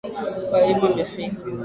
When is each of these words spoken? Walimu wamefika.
Walimu 0.51 0.83
wamefika. 0.85 1.41